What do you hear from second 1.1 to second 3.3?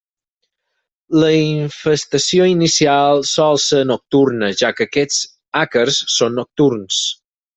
La infestació inicial